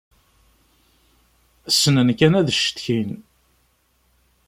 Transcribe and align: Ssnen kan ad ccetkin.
Ssnen 1.73 2.09
kan 2.19 2.33
ad 2.39 2.47
ccetkin. 2.57 3.11